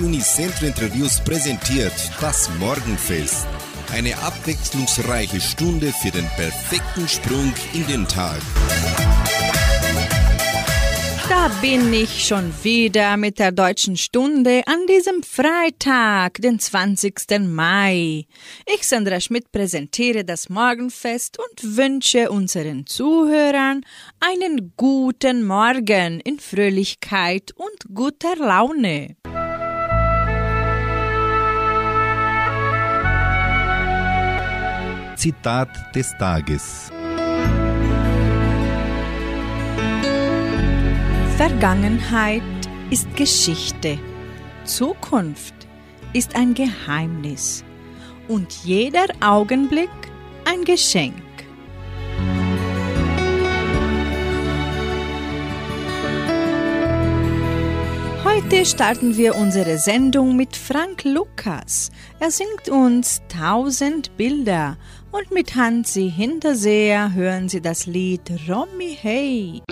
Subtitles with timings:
[0.00, 3.46] Unicentro Interviews präsentiert das Morgenfest.
[3.92, 8.40] Eine abwechslungsreiche Stunde für den perfekten Sprung in den Tag.
[11.28, 17.38] Da bin ich schon wieder mit der deutschen Stunde an diesem Freitag, den 20.
[17.40, 18.26] Mai.
[18.66, 23.82] Ich, Sandra Schmidt, präsentiere das Morgenfest und wünsche unseren Zuhörern
[24.18, 29.16] einen guten Morgen in Fröhlichkeit und guter Laune.
[35.20, 36.90] Zitat des Tages.
[41.36, 42.42] Vergangenheit
[42.88, 43.98] ist Geschichte.
[44.64, 45.52] Zukunft
[46.14, 47.64] ist ein Geheimnis.
[48.28, 49.90] Und jeder Augenblick
[50.46, 51.22] ein Geschenk.
[58.24, 61.90] Heute starten wir unsere Sendung mit Frank Lukas.
[62.18, 64.76] Er singt uns Tausend Bilder
[65.12, 69.62] und mit Hansi Hinterseher hören Sie das Lied Romy Hey.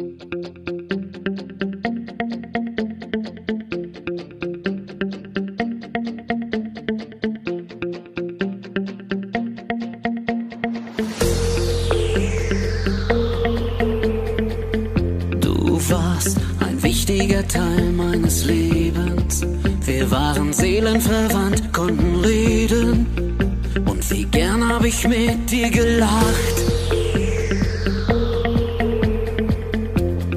[20.58, 23.57] seelenverwandt, konnten reden.
[23.98, 26.56] Und wie gern hab ich mit dir gelacht.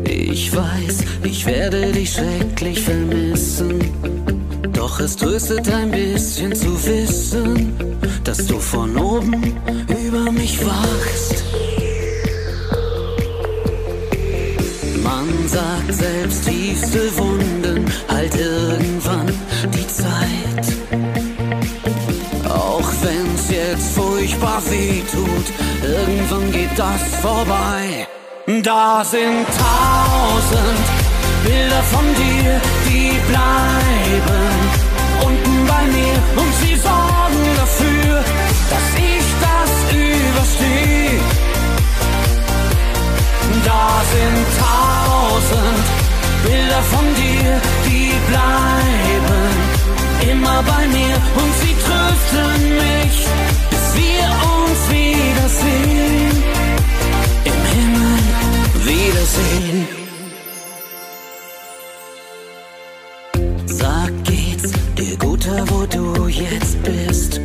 [0.04, 3.80] Ich weiß, ich werde dich schrecklich vermissen.
[4.74, 7.74] Doch es tröstet ein bisschen zu wissen,
[8.24, 9.56] dass du von oben
[10.08, 11.44] über mich wachst.
[15.04, 19.32] Man sagt selbst tiefste Wunden halt irgendwann
[19.72, 20.11] die Zeit.
[24.32, 25.48] Furchtbar weh tut,
[25.84, 28.08] irgendwann geht das vorbei.
[28.64, 30.86] Da sind tausend
[31.44, 34.52] Bilder von dir, die bleiben
[35.26, 38.24] unten bei mir und sie sorgen dafür,
[38.72, 41.20] dass ich das überstehe.
[43.66, 45.84] Da sind tausend
[46.46, 49.72] Bilder von dir, die bleiben
[50.32, 53.28] immer bei mir und sie trösten mich,
[53.96, 54.26] wir
[54.56, 56.36] uns wiedersehen.
[57.46, 58.18] Im Himmel
[58.86, 59.88] wiedersehen.
[63.66, 67.42] Sag, geht's dir guter, wo du jetzt bist?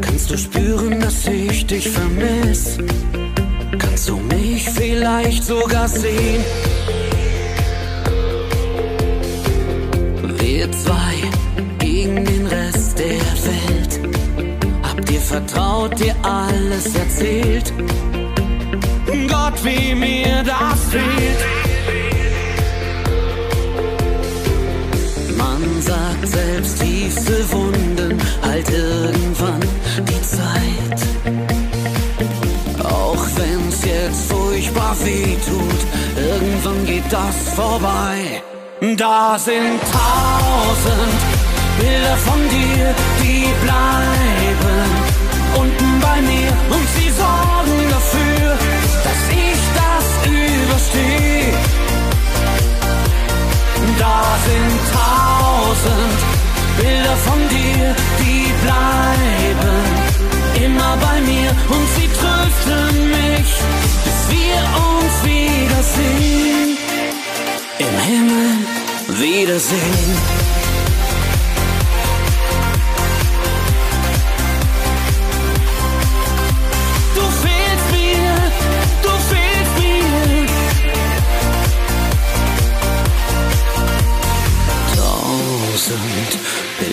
[0.00, 2.78] Kannst du spüren, dass ich dich vermiss?
[3.78, 6.44] Kannst du mich vielleicht sogar sehen?
[10.38, 11.14] Wir zwei
[11.78, 13.39] gegen den Rest der
[15.30, 17.72] vertraut, dir alles erzählt?
[19.28, 21.40] Gott, wie mir das fehlt.
[25.38, 29.60] Man sagt selbst tiefste Wunden, halt irgendwann
[30.08, 31.00] die Zeit.
[32.82, 35.80] Auch wenn's jetzt furchtbar weh tut,
[36.16, 38.42] irgendwann geht das vorbei.
[38.96, 41.20] Da sind tausend
[41.78, 44.89] Bilder von dir, die bleiben
[46.00, 48.48] bei mir und sie sorgen dafür,
[49.06, 51.52] dass ich das überstehe.
[53.98, 56.18] Da sind tausend
[56.78, 60.00] Bilder von dir, die bleiben
[60.64, 63.50] immer bei mir und sie trösten mich,
[64.04, 66.78] bis wir uns wiedersehen.
[67.78, 68.50] Im Himmel
[69.20, 70.49] wiedersehen.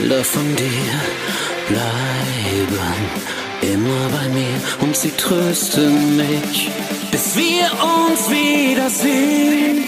[0.08, 0.94] Bilder von dir
[1.68, 2.96] bleiben
[3.62, 6.70] immer bei mir und sie trösten mich,
[7.12, 9.84] bis wir uns wiedersehen.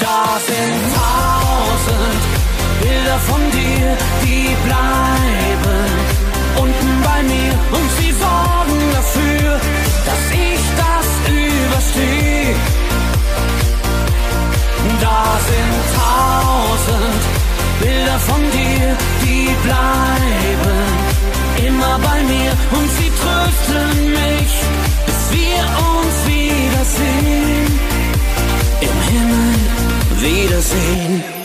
[0.00, 2.22] Da sind tausend
[2.82, 5.84] Bilder von dir, die bleiben
[6.60, 9.60] unten bei mir und sie sorgen dafür,
[10.08, 12.54] dass ich das überstehe.
[15.00, 17.41] Da sind tausend
[17.82, 21.02] Bilder von dir, die bleiben
[21.66, 24.52] immer bei mir und sie trösten mich,
[25.06, 27.66] bis wir uns wiedersehen.
[28.80, 29.54] Im Himmel
[30.20, 31.41] wiedersehen.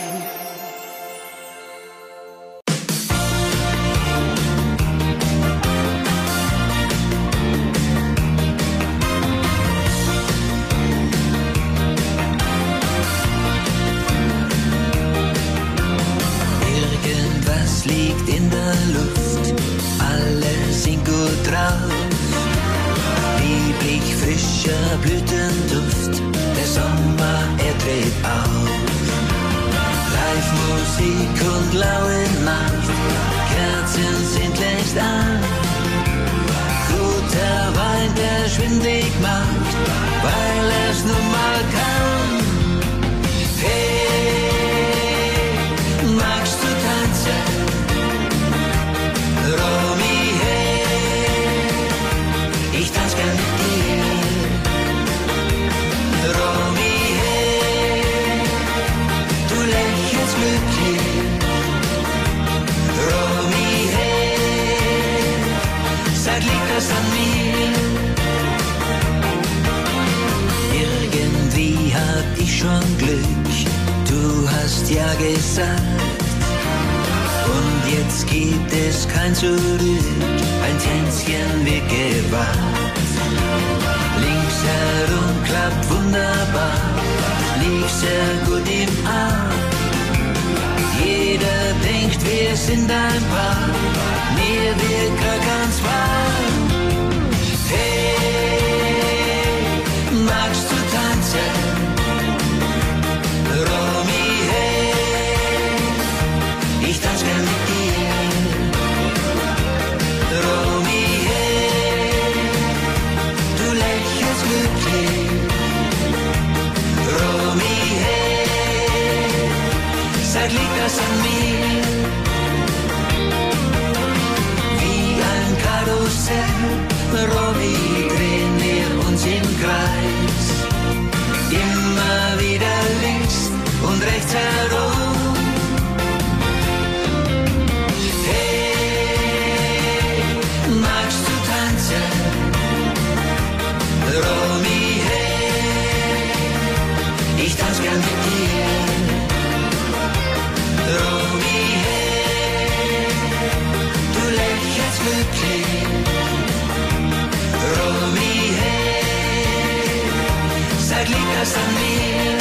[161.08, 162.38] Sag, liegt an mir?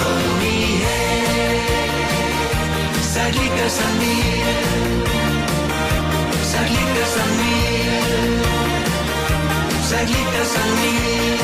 [0.00, 1.60] Romy, hey,
[3.02, 4.54] sag, liegt das an mir?
[6.52, 7.96] Sag, liegt das an mir?
[9.90, 11.36] Sag, liegt das an mir?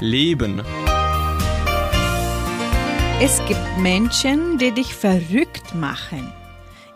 [0.00, 0.62] Leben.
[3.20, 6.32] Es gibt Menschen, die dich verrückt machen.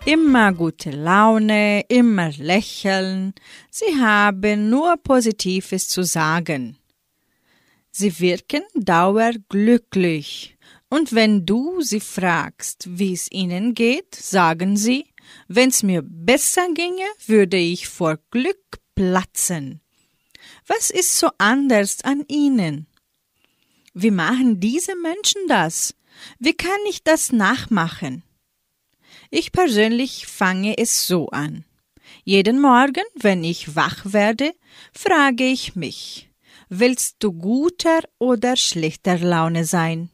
[0.06, 3.34] Immer gute Laune, immer lächeln.
[3.70, 6.78] Sie haben nur Positives zu sagen.
[7.90, 10.56] Sie wirken dauerglücklich.
[10.88, 15.04] Und wenn du sie fragst, wie es ihnen geht, sagen sie,
[15.48, 19.82] wenn's mir besser ginge, würde ich vor Glück platzen.
[20.66, 22.86] Was ist so anders an ihnen?
[23.92, 25.94] Wie machen diese Menschen das?
[26.38, 28.22] Wie kann ich das nachmachen?
[29.32, 31.64] Ich persönlich fange es so an.
[32.24, 34.52] Jeden Morgen, wenn ich wach werde,
[34.92, 36.28] frage ich mich,
[36.68, 40.10] willst du guter oder schlechter Laune sein?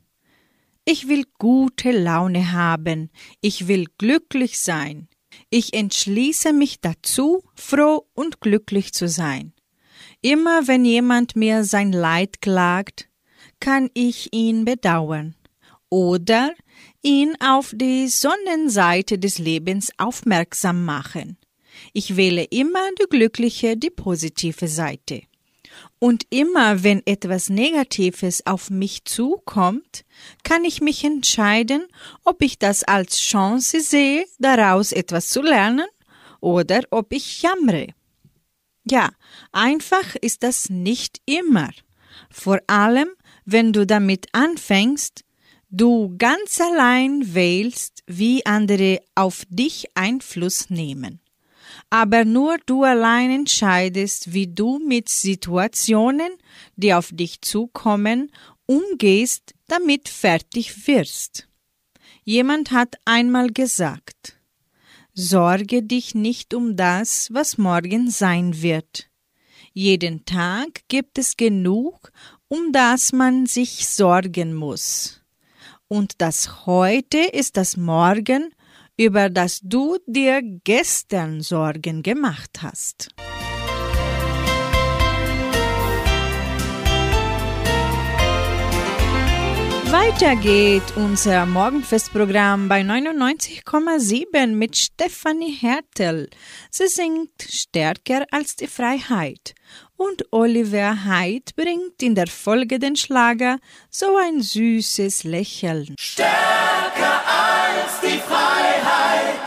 [0.84, 5.08] Ich will gute Laune haben, ich will glücklich sein.
[5.48, 9.54] Ich entschließe mich dazu, froh und glücklich zu sein.
[10.20, 13.08] Immer wenn jemand mir sein Leid klagt,
[13.60, 15.34] kann ich ihn bedauern
[15.88, 16.54] oder
[17.06, 21.38] ihn auf die Sonnenseite des Lebens aufmerksam machen.
[21.92, 25.22] Ich wähle immer die glückliche, die positive Seite.
[26.00, 30.04] Und immer wenn etwas Negatives auf mich zukommt,
[30.42, 31.86] kann ich mich entscheiden,
[32.24, 35.86] ob ich das als Chance sehe, daraus etwas zu lernen,
[36.40, 37.88] oder ob ich jammere.
[38.84, 39.10] Ja,
[39.52, 41.70] einfach ist das nicht immer.
[42.30, 43.08] Vor allem,
[43.44, 45.25] wenn du damit anfängst,
[45.70, 51.20] du ganz allein wählst, wie andere auf dich Einfluss nehmen.
[51.90, 56.32] Aber nur du allein entscheidest, wie du mit Situationen,
[56.76, 58.32] die auf dich zukommen,
[58.66, 61.48] umgehst, damit fertig wirst.
[62.24, 64.36] Jemand hat einmal gesagt,
[65.18, 69.08] Sorge dich nicht um das, was morgen sein wird.
[69.72, 72.12] Jeden Tag gibt es genug,
[72.48, 75.22] um das man sich sorgen muss
[75.88, 78.54] und das heute ist das Morgen,
[78.96, 83.08] über das du dir gestern Sorgen gemacht hast.
[89.90, 96.28] Weiter geht unser Morgenfestprogramm bei 99,7 mit Stefanie Hertel.
[96.70, 99.54] Sie singt Stärker als die Freiheit
[99.96, 103.58] und Oliver Haidt bringt in der Folge den Schlager
[103.90, 105.94] so ein süßes Lächeln.
[105.98, 109.40] Stärker als die Freiheit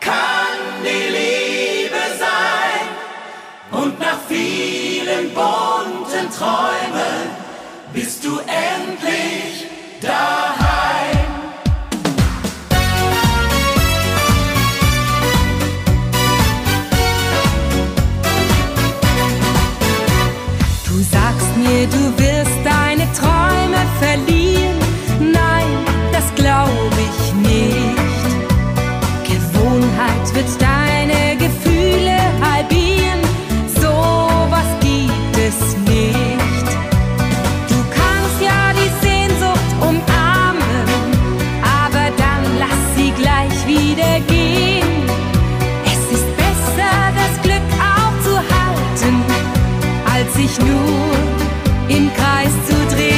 [0.00, 7.30] kann die Liebe sein und nach vielen bunten Träumen
[7.92, 8.83] bist du endlich
[50.34, 53.13] sich nur im Kreis zu drehen.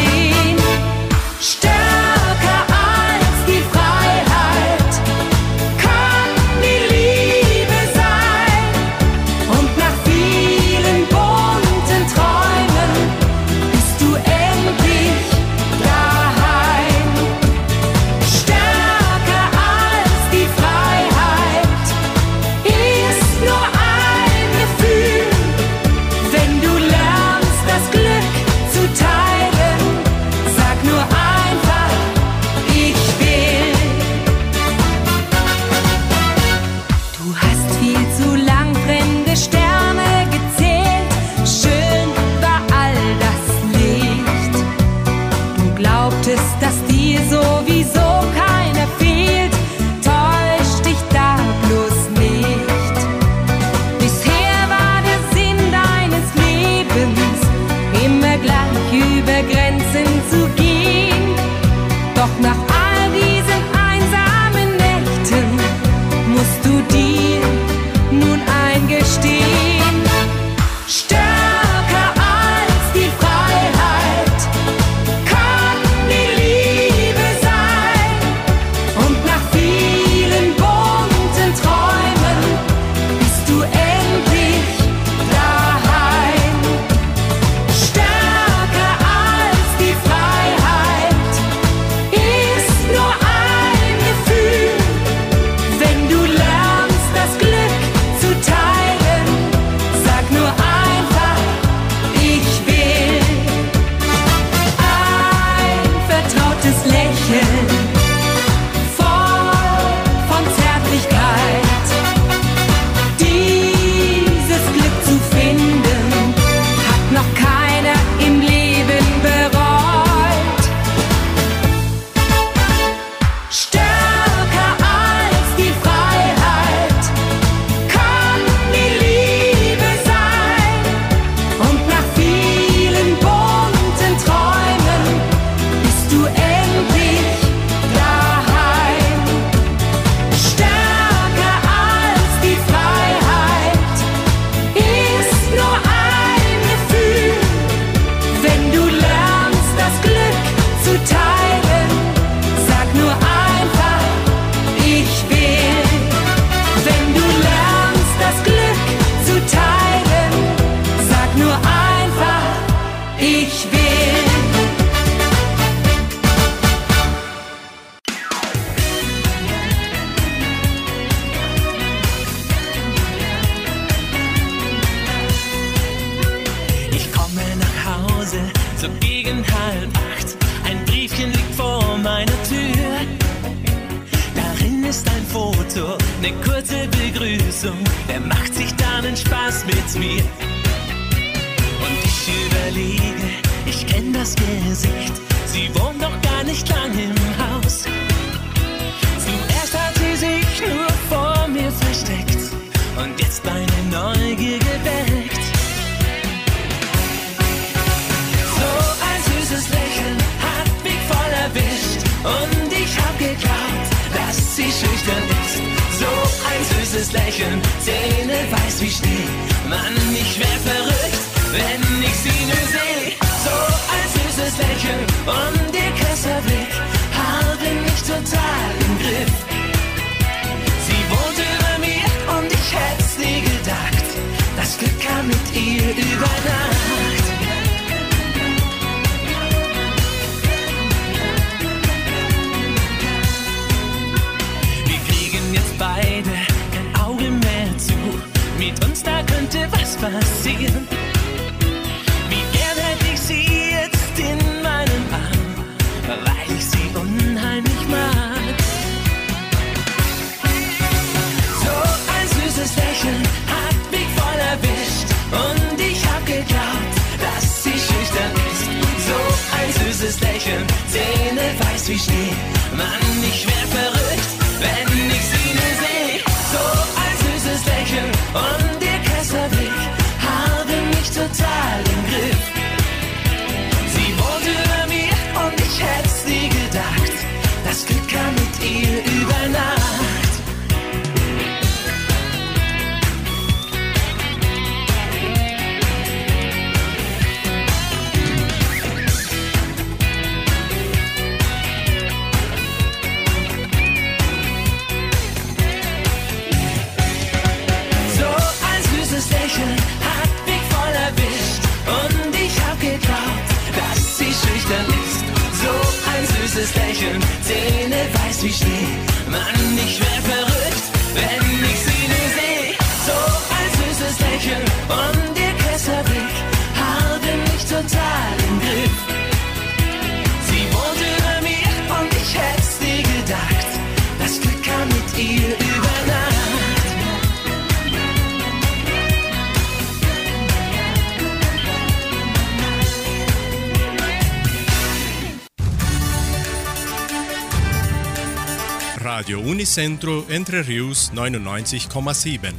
[349.06, 352.52] Radio Unicentro Entre Rius 99,7.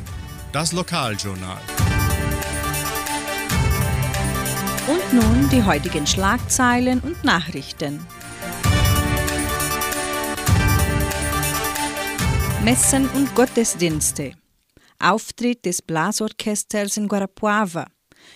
[0.54, 1.62] Das Lokaljournal.
[4.88, 8.00] Und nun die heutigen Schlagzeilen und Nachrichten.
[12.64, 14.32] Messen und Gottesdienste.
[15.00, 17.88] Auftritt des Blasorchesters in Guarapuava.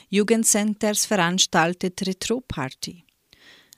[0.10, 3.06] Jugendcenters veranstaltet Retro-Party.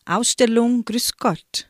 [0.05, 1.69] Ausstellung Grüß Gott.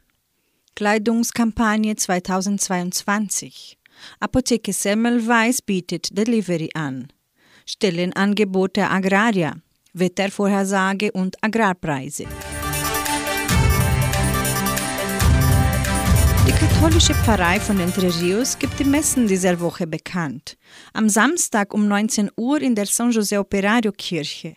[0.75, 3.77] Kleidungskampagne 2022.
[4.19, 7.13] Apotheke Semmelweis bietet Delivery an.
[7.67, 9.53] Stellenangebote Agraria.
[9.93, 12.25] Wettervorhersage und Agrarpreise.
[16.47, 20.57] Die katholische Pfarrei von Entre Rios gibt die Messen dieser Woche bekannt.
[20.93, 24.55] Am Samstag um 19 Uhr in der San José Operario Kirche.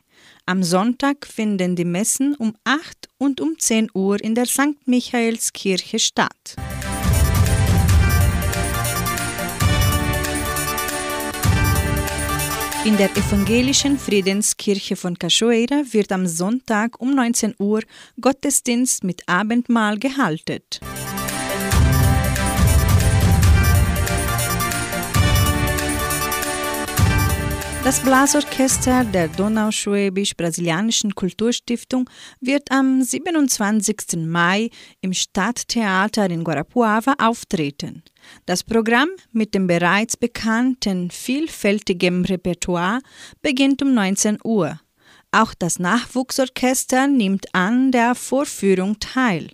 [0.49, 4.77] Am Sonntag finden die Messen um 8 und um 10 Uhr in der St.
[4.85, 6.55] Michaelskirche statt.
[12.85, 17.83] In der evangelischen Friedenskirche von Cachoeira wird am Sonntag um 19 Uhr
[18.21, 20.63] Gottesdienst mit Abendmahl gehalten.
[27.87, 34.27] Das Blasorchester der Donauschwäbisch-Brasilianischen Kulturstiftung wird am 27.
[34.27, 34.71] Mai
[35.03, 38.03] im Stadttheater in Guarapuava auftreten.
[38.45, 42.99] Das Programm mit dem bereits bekannten vielfältigen Repertoire
[43.41, 44.81] beginnt um 19 Uhr.
[45.31, 49.51] Auch das Nachwuchsorchester nimmt an der Vorführung teil.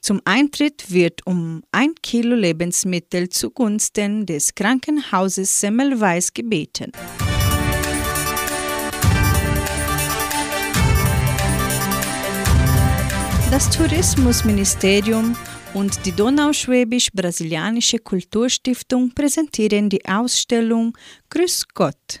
[0.00, 6.90] Zum Eintritt wird um ein Kilo Lebensmittel zugunsten des Krankenhauses Semmelweis gebeten.
[13.54, 15.36] Das Tourismusministerium
[15.74, 20.98] und die Donauschwäbisch-Brasilianische Kulturstiftung präsentieren die Ausstellung
[21.30, 22.20] Grüß Gott.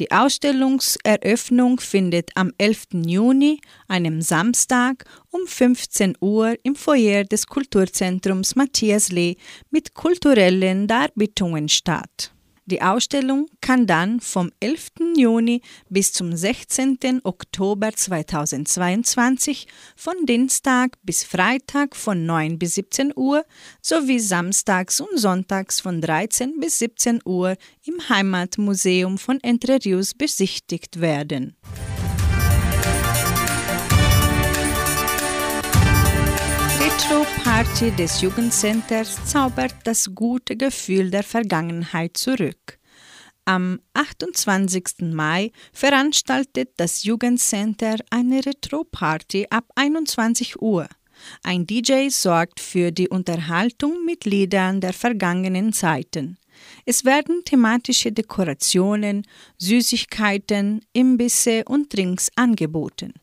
[0.00, 3.04] Die Ausstellungseröffnung findet am 11.
[3.04, 9.36] Juni, einem Samstag, um 15 Uhr im Foyer des Kulturzentrums Matthias Lee
[9.70, 12.33] mit kulturellen Darbietungen statt.
[12.66, 14.92] Die Ausstellung kann dann vom 11.
[15.16, 17.20] Juni bis zum 16.
[17.22, 23.44] Oktober 2022 von Dienstag bis Freitag von 9 bis 17 Uhr
[23.82, 31.02] sowie samstags und sonntags von 13 bis 17 Uhr im Heimatmuseum von Entre Rios besichtigt
[31.02, 31.56] werden.
[36.94, 42.78] Retro-Party des Jugendcenters zaubert das gute Gefühl der Vergangenheit zurück.
[43.44, 45.12] Am 28.
[45.12, 50.86] Mai veranstaltet das Jugendcenter eine Retro-Party ab 21 Uhr.
[51.42, 56.38] Ein DJ sorgt für die Unterhaltung mit Liedern der vergangenen Zeiten.
[56.86, 59.26] Es werden thematische Dekorationen,
[59.58, 63.14] Süßigkeiten, Imbisse und Drinks angeboten.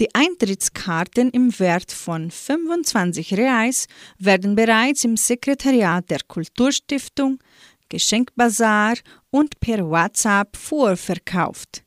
[0.00, 7.40] Die Eintrittskarten im Wert von 25 Reais werden bereits im Sekretariat der Kulturstiftung,
[7.88, 8.94] Geschenkbazar
[9.30, 11.82] und per WhatsApp vorverkauft.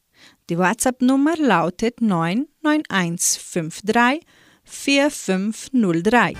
[0.49, 4.25] Die WhatsApp-Nummer lautet 99153
[4.65, 6.33] 4503.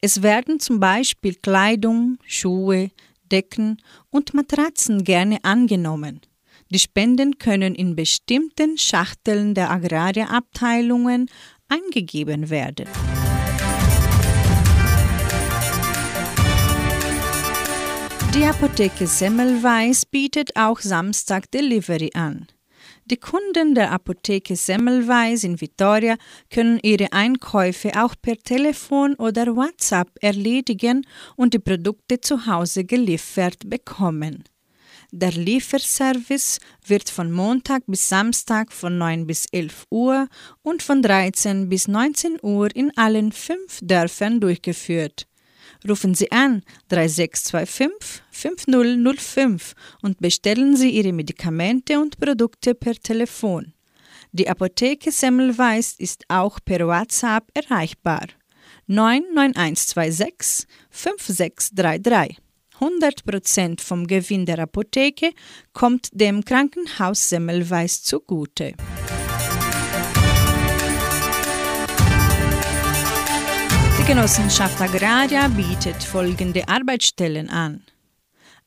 [0.00, 2.90] Es werden zum Beispiel Kleidung, Schuhe,
[3.30, 3.76] Decken
[4.08, 6.22] und Matratzen gerne angenommen.
[6.70, 11.28] Die Spenden können in bestimmten Schachteln der Agrarabteilungen
[11.68, 12.86] eingegeben werden.
[18.34, 22.48] Die Apotheke Semmelweis bietet auch Samstag Delivery an.
[23.04, 26.16] Die Kunden der Apotheke Semmelweis in Vitoria
[26.50, 33.68] können ihre Einkäufe auch per Telefon oder WhatsApp erledigen und die Produkte zu Hause geliefert
[33.68, 34.44] bekommen.
[35.16, 40.26] Der Lieferservice wird von Montag bis Samstag von 9 bis 11 Uhr
[40.62, 45.28] und von 13 bis 19 Uhr in allen fünf Dörfern durchgeführt.
[45.88, 53.72] Rufen Sie an 3625 5005 und bestellen Sie Ihre Medikamente und Produkte per Telefon.
[54.32, 58.26] Die Apotheke Semmelweis ist auch per WhatsApp erreichbar.
[58.88, 62.43] 99126 5633
[62.84, 65.30] 100% vom Gewinn der Apotheke
[65.72, 68.74] kommt dem Krankenhaus Semmelweis zugute.
[73.98, 77.84] Die Genossenschaft Agraria bietet folgende Arbeitsstellen an.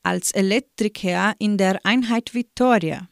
[0.02, 3.10] Als Elektriker in der Einheit Vittoria.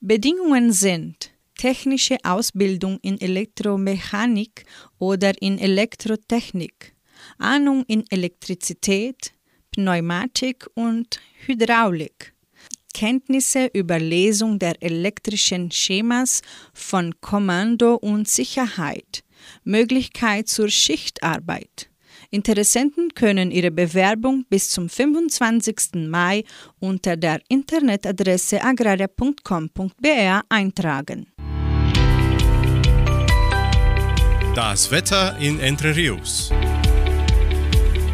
[0.00, 4.64] Bedingungen sind technische Ausbildung in Elektromechanik
[4.98, 6.94] oder in Elektrotechnik,
[7.38, 9.34] Ahnung in Elektrizität,
[9.78, 12.32] Pneumatik und Hydraulik.
[12.92, 16.42] Kenntnisse über Lesung der elektrischen Schemas
[16.74, 19.22] von Kommando und Sicherheit.
[19.62, 21.90] Möglichkeit zur Schichtarbeit.
[22.30, 26.08] Interessenten können ihre Bewerbung bis zum 25.
[26.08, 26.42] Mai
[26.80, 31.28] unter der Internetadresse agraria.com.br eintragen.
[34.56, 36.50] Das Wetter in Entre Rios.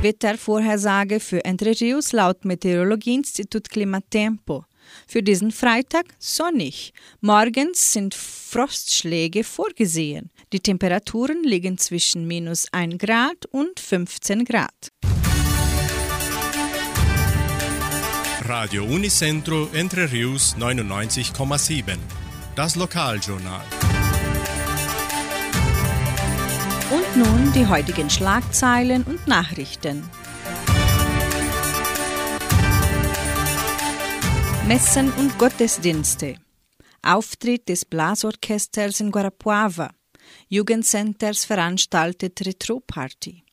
[0.05, 4.65] Wettervorhersage für Entre Rios laut Meteorologieinstitut Klimatempo.
[5.09, 6.93] Für diesen Freitag sonnig.
[7.21, 10.31] Morgens sind Frostschläge vorgesehen.
[10.53, 14.93] Die Temperaturen liegen zwischen minus 1 Grad und 15 Grad.
[18.47, 21.97] Radio Unicentro Entre Rios 99,7.
[22.55, 23.63] Das Lokaljournal.
[27.17, 30.03] Nun die heutigen Schlagzeilen und Nachrichten.
[34.67, 36.35] Messen und Gottesdienste.
[37.03, 39.91] Auftritt des Blasorchesters in Guarapuava.
[40.49, 43.45] Jugendcenters veranstaltet Retroparty.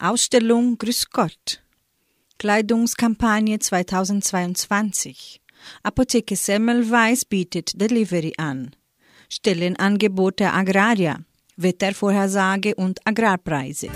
[0.00, 1.62] Ausstellung Grüß Gott.
[2.38, 5.40] Kleidungskampagne 2022.
[5.84, 8.74] Apotheke Semmelweis bietet Delivery an.
[9.28, 11.20] Stellenangebote Agraria.
[11.62, 13.88] Wettervorhersage und Agrarpreise.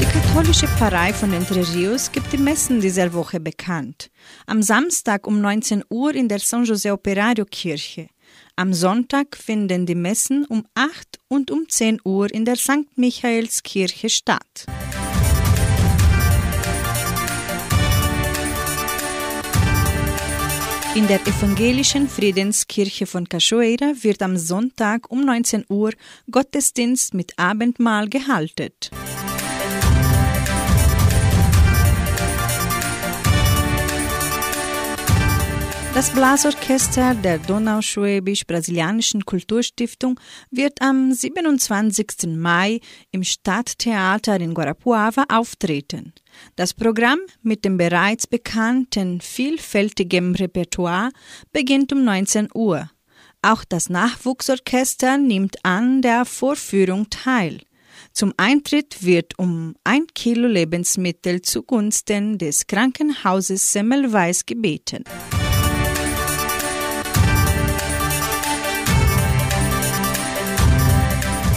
[0.00, 4.10] Die katholische Pfarrei von Entre Rios gibt die Messen dieser Woche bekannt.
[4.46, 8.08] Am Samstag um 19 Uhr in der San José Operario Kirche.
[8.56, 12.86] Am Sonntag finden die Messen um 8 und um 10 Uhr in der St.
[12.96, 14.66] Michaelskirche statt.
[20.96, 25.92] In der evangelischen Friedenskirche von Cachoeira wird am Sonntag um 19 Uhr
[26.28, 28.72] Gottesdienst mit Abendmahl gehalten.
[35.94, 40.18] Das Blasorchester der Donauschwäbisch-Brasilianischen Kulturstiftung
[40.50, 42.36] wird am 27.
[42.36, 42.80] Mai
[43.12, 46.14] im Stadttheater in Guarapuava auftreten.
[46.56, 51.10] Das Programm mit dem bereits bekannten vielfältigen Repertoire
[51.52, 52.90] beginnt um 19 Uhr.
[53.42, 57.60] Auch das Nachwuchsorchester nimmt an der Vorführung teil.
[58.12, 65.04] Zum Eintritt wird um ein Kilo Lebensmittel zugunsten des Krankenhauses Semmelweis gebeten.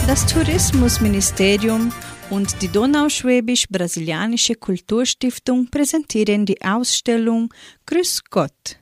[0.06, 1.90] Das Tourismusministerium
[2.30, 7.52] und die Donauschwäbisch-Brasilianische Kulturstiftung präsentieren die Ausstellung
[7.86, 8.78] Grüß Gott.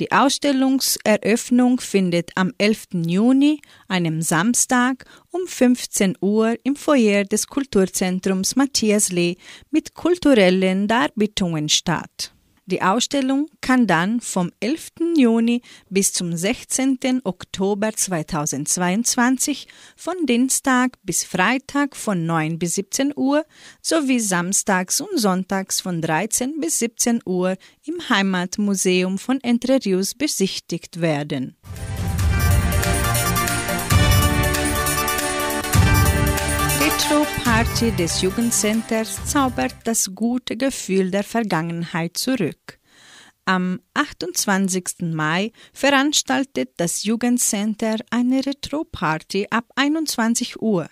[0.00, 2.88] Die Ausstellungseröffnung findet am 11.
[3.06, 9.36] Juni, einem Samstag, um 15 Uhr im Foyer des Kulturzentrums Matthias Lee
[9.70, 12.32] mit kulturellen Darbietungen statt.
[12.70, 15.16] Die Ausstellung kann dann vom 11.
[15.16, 17.22] Juni bis zum 16.
[17.24, 23.46] Oktober 2022 von Dienstag bis Freitag von 9 bis 17 Uhr
[23.80, 31.00] sowie samstags und sonntags von 13 bis 17 Uhr im Heimatmuseum von Entre Rios besichtigt
[31.00, 31.56] werden.
[36.98, 42.80] Retro-Party des Jugendcenters zaubert das gute Gefühl der Vergangenheit zurück.
[43.44, 45.02] Am 28.
[45.14, 50.88] Mai veranstaltet das Jugendcenter eine Retro-Party ab 21 Uhr.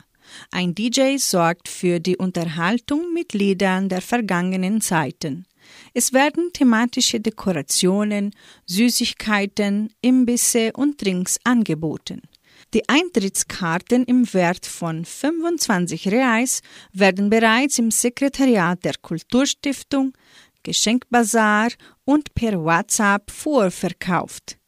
[0.53, 5.45] Ein DJ sorgt für die Unterhaltung mit Liedern der vergangenen Zeiten.
[5.93, 8.31] Es werden thematische Dekorationen,
[8.67, 12.23] Süßigkeiten, Imbisse und Drinks angeboten.
[12.77, 16.61] Die Eintrittskarten im Wert von 25 Reais
[16.93, 20.13] werden bereits im Sekretariat der Kulturstiftung,
[20.63, 21.71] Geschenkbazar
[22.05, 24.59] und per WhatsApp vorverkauft.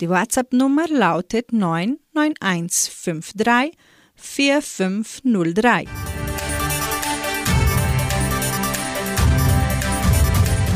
[0.00, 3.76] Die WhatsApp-Nummer lautet 99153
[4.14, 5.86] 4503.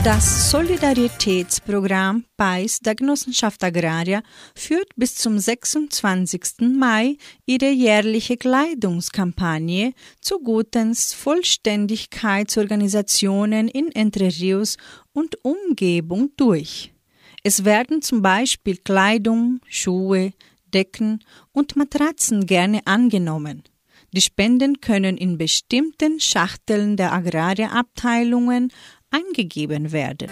[0.03, 4.23] Das Solidaritätsprogramm PAIS der Genossenschaft Agraria
[4.55, 6.75] führt bis zum 26.
[6.75, 14.79] Mai ihre jährliche Kleidungskampagne zu Gutens Vollständigkeitsorganisationen in Entre Rios
[15.13, 16.95] und Umgebung durch.
[17.43, 20.33] Es werden zum Beispiel Kleidung, Schuhe,
[20.73, 23.65] Decken und Matratzen gerne angenommen.
[24.13, 28.73] Die Spenden können in bestimmten Schachteln der Agrarierabteilungen
[29.11, 30.31] eingegeben werden.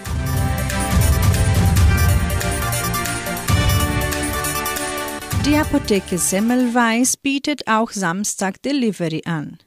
[5.45, 9.57] Die Apotheke Semmelweis bietet auch Samstag Delivery an.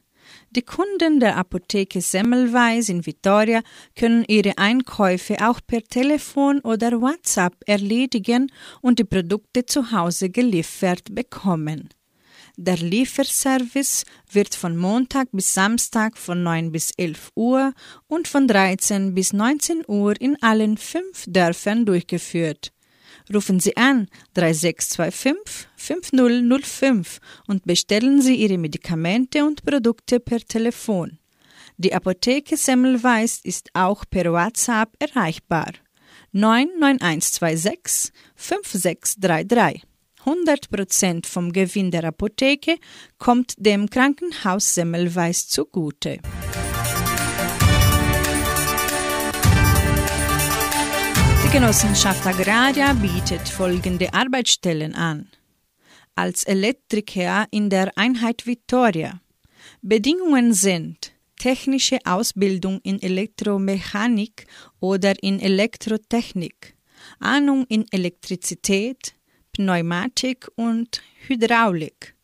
[0.51, 3.61] Die Kunden der Apotheke Semmelweis in Vitoria
[3.95, 11.15] können ihre Einkäufe auch per Telefon oder WhatsApp erledigen und die Produkte zu Hause geliefert
[11.15, 11.89] bekommen.
[12.57, 17.73] Der Lieferservice wird von Montag bis Samstag von 9 bis 11 Uhr
[18.07, 22.71] und von 13 bis 19 Uhr in allen fünf Dörfern durchgeführt.
[23.33, 31.17] Rufen Sie an 3625 5005 und bestellen Sie Ihre Medikamente und Produkte per Telefon.
[31.77, 35.71] Die Apotheke Semmelweis ist auch per WhatsApp erreichbar.
[36.33, 39.92] 99126 5633
[40.25, 42.77] 100% vom Gewinn der Apotheke
[43.17, 46.19] kommt dem Krankenhaus Semmelweis zugute.
[51.43, 55.27] Die Genossenschaft Agraria bietet folgende Arbeitsstellen an.
[56.15, 59.19] Als Elektriker in der Einheit Vittoria.
[59.81, 64.45] Bedingungen sind technische Ausbildung in Elektromechanik
[64.79, 66.75] oder in Elektrotechnik,
[67.19, 69.15] Ahnung in Elektrizität,
[69.53, 72.15] Pneumatik und Hydraulik.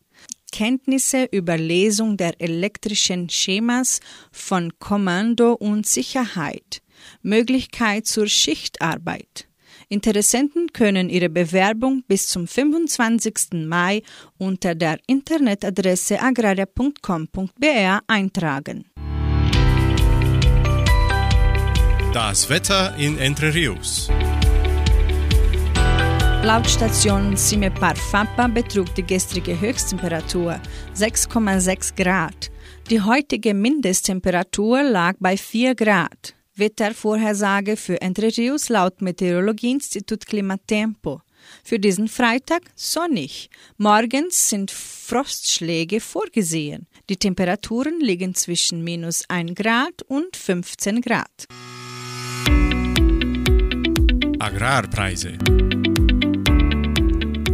[0.52, 4.00] Kenntnisse über Lesung der elektrischen Schemas
[4.32, 6.82] von Kommando und Sicherheit.
[7.22, 9.46] Möglichkeit zur Schichtarbeit.
[9.88, 13.66] Interessenten können ihre Bewerbung bis zum 25.
[13.66, 14.02] Mai
[14.38, 18.84] unter der Internetadresse agraria.com.br eintragen.
[22.12, 24.10] Das Wetter in Entre Rios.
[26.42, 30.58] Laut Station Simepar Fapa betrug die gestrige Höchsttemperatur
[30.96, 32.50] 6,6 Grad.
[32.88, 36.34] Die heutige Mindesttemperatur lag bei 4 Grad.
[36.54, 41.20] Wettervorhersage für Entre Rios laut Meteorologieinstitut Klimatempo.
[41.62, 43.50] Für diesen Freitag sonnig.
[43.76, 46.86] Morgens sind Frostschläge vorgesehen.
[47.10, 51.44] Die Temperaturen liegen zwischen minus 1 Grad und 15 Grad.
[54.38, 55.36] Agrarpreise.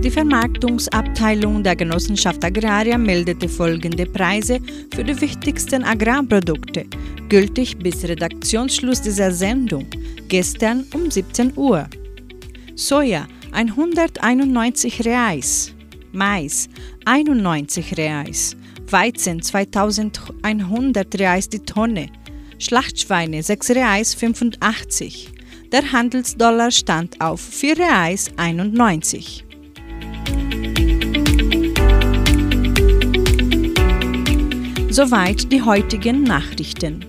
[0.04, 4.60] Die Vermarktungsabteilung der Genossenschaft Agraria meldete folgende Preise
[4.94, 6.84] für die wichtigsten Agrarprodukte,
[7.28, 9.86] gültig bis Redaktionsschluss dieser Sendung,
[10.28, 11.88] gestern um 17 Uhr.
[12.74, 15.74] Soja 191 Reais,
[16.12, 16.68] Mais
[17.06, 18.54] 91 Reais,
[18.90, 22.10] Weizen 2100 Reais die Tonne,
[22.58, 25.32] Schlachtschweine 6 Reais 85.
[25.72, 29.45] Der Handelsdollar stand auf 4 Reais 91.
[34.90, 37.04] Soweit die heutigen Nachrichten.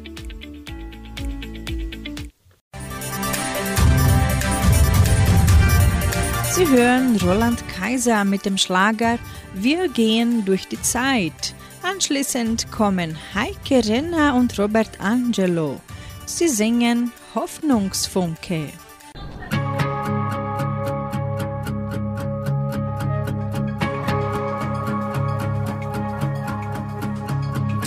[6.51, 9.19] Sie hören Roland Kaiser mit dem Schlager
[9.53, 11.53] Wir gehen durch die Zeit.
[11.81, 15.79] Anschließend kommen Heike Renner und Robert Angelo.
[16.25, 18.69] Sie singen Hoffnungsfunke.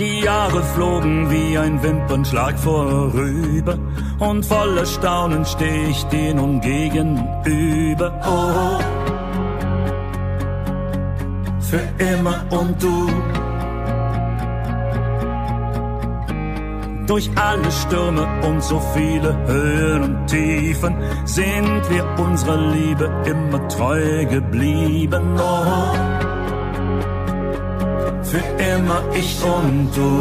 [0.00, 3.76] Die Jahre flogen wie ein Wimpernschlag vorüber
[4.18, 8.10] und voller Staunen steh ich dir nun gegenüber.
[8.24, 8.80] Oh,
[11.60, 13.08] für immer und du.
[17.06, 20.94] Durch alle Stürme und so viele Höhen und Tiefen
[21.26, 25.38] sind wir unserer Liebe immer treu geblieben.
[25.38, 26.19] Oh,
[28.30, 28.38] für
[28.74, 30.20] immer ich und du.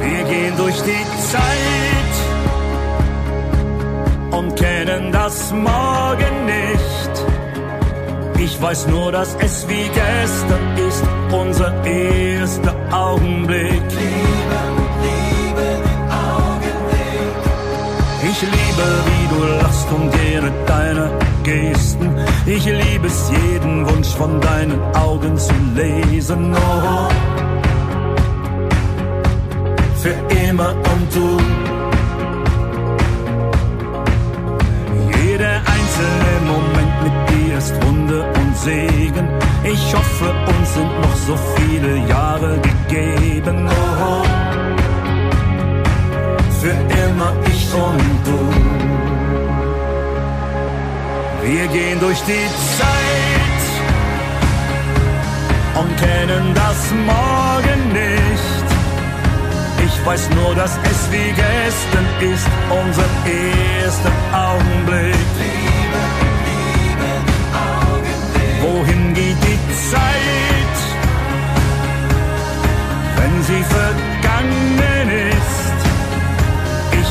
[0.00, 2.14] Wir gehen durch die Zeit
[4.30, 7.14] und kennen das Morgen nicht.
[8.38, 13.82] Ich weiß nur, dass es wie gestern ist, unser erster Augenblick.
[18.78, 21.10] Liebe, wie du lachst und jede deiner
[21.42, 22.10] Gesten.
[22.46, 26.54] Ich liebe es, jeden Wunsch von deinen Augen zu lesen.
[26.54, 27.08] Oh
[30.02, 30.14] für
[30.48, 31.28] immer und du.
[35.18, 39.26] Jeder einzelne Moment mit dir ist Wunder und Segen.
[39.64, 43.68] Ich hoffe, uns sind noch so viele Jahre gegeben.
[43.68, 44.22] Oh,
[46.60, 48.38] für immer ich und du.
[51.42, 52.46] Wir gehen durch die
[52.78, 53.62] Zeit
[55.80, 58.66] und kennen das Morgen nicht.
[59.86, 65.14] Ich weiß nur, dass es wie gestern ist, unser erster Augenblick.
[67.54, 68.62] Augenblick.
[68.62, 70.76] Wohin geht die Zeit,
[73.16, 75.57] wenn sie vergangen ist?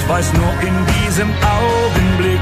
[0.08, 2.40] Weiß nur in diesem Augenblick,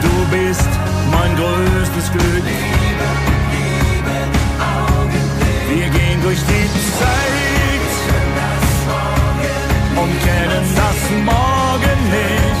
[0.00, 0.70] du bist
[1.10, 2.44] mein größtes Glück.
[2.44, 3.08] Liebe,
[3.50, 4.16] liebe
[4.62, 5.62] Augenblick.
[5.74, 6.68] Wir gehen durch die
[7.00, 7.40] Zeit
[9.96, 12.60] und kennen das Morgen nicht.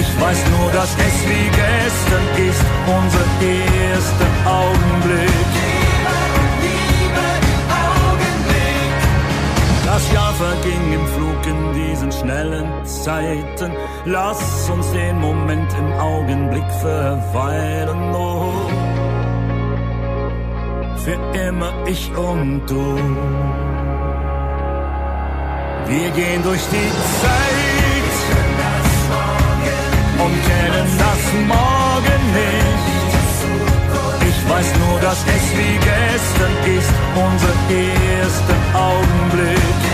[0.00, 3.26] Ich weiß nur, dass es wie gestern ist, unser
[3.92, 5.73] erster Augenblick.
[10.04, 13.72] Das Jahr verging im Flug in diesen schnellen Zeiten.
[14.04, 18.14] Lass uns den Moment im Augenblick verweilen.
[18.14, 18.52] Oh,
[20.96, 22.96] für immer ich und du.
[25.86, 26.90] Wir gehen durch die
[27.22, 28.14] Zeit
[30.22, 32.84] und kennen das Morgen nicht.
[34.28, 39.93] Ich weiß nur, dass es wie gestern ist, unser erster Augenblick.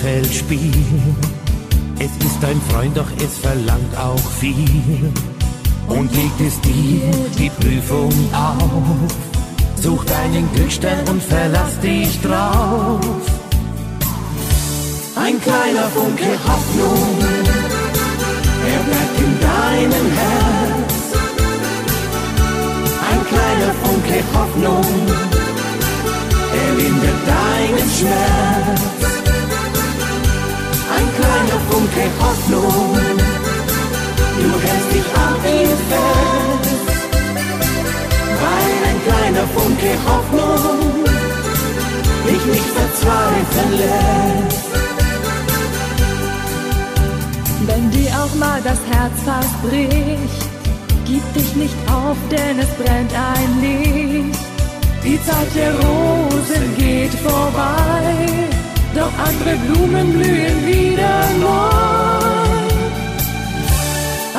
[0.00, 0.72] ein Würfelspiel.
[1.98, 5.12] Es ist ein Freund, doch es verlangt auch viel
[5.88, 9.12] und legt es dir die Prüfung auf.
[9.76, 13.00] Such deinen Glücksstern und verlass dich drauf.
[15.16, 17.18] Ein kleiner Funke Hoffnung,
[18.66, 20.94] er bleibt in deinem Herz.
[23.10, 24.84] Ein kleiner Funke Hoffnung,
[26.54, 29.29] er lindert deinen Schmerz.
[31.40, 32.94] Ein kleiner Funke Hoffnung,
[34.36, 36.80] du hältst dich an ihm fest,
[38.42, 41.04] weil ein kleiner Funke Hoffnung
[42.26, 44.70] dich nicht verzweifeln lässt.
[47.66, 50.44] Wenn dir auch mal das Herz fast bricht,
[51.06, 54.38] gib dich nicht auf, denn es brennt ein Licht.
[55.02, 58.50] Die Zeit der Rosen geht vorbei,
[58.94, 61.70] doch andere Blumen blühen wieder neu.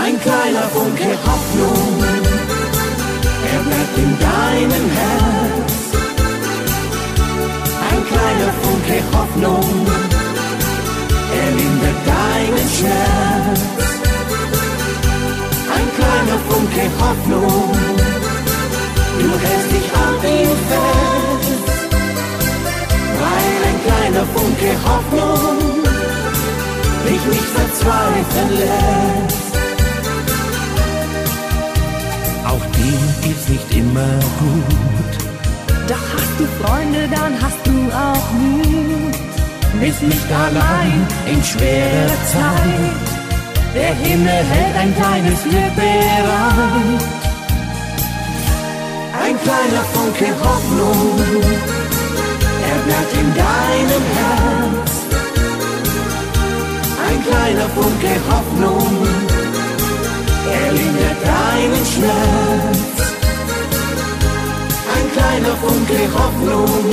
[0.03, 2.03] Ein kleiner Funke Hoffnung,
[3.53, 5.73] er bleibt in deinem Herz.
[7.89, 9.87] Ein kleiner Funke Hoffnung,
[11.39, 13.61] er lindert deinen Schmerz.
[15.75, 17.71] Ein kleiner Funke Hoffnung,
[19.19, 21.40] du hältst dich an ihm fest.
[23.83, 25.71] Kleiner Funke Hoffnung
[27.11, 29.53] dich nicht verzweifeln lässt.
[32.45, 35.11] Auch dir geht's nicht immer gut.
[35.87, 39.15] Doch hast du Freunde, dann hast du auch Mut.
[39.79, 43.11] Bist nicht allein in schwerer Zeit.
[43.73, 47.03] Der Himmel hält ein kleines Glück bereit.
[49.23, 51.19] Ein kleiner Funke Hoffnung,
[52.91, 54.91] bleibt in deinem Herz.
[57.07, 58.93] Ein kleiner Funke Hoffnung,
[60.59, 62.79] er lindert deinen Schmerz.
[64.95, 66.83] Ein kleiner Funke Hoffnung,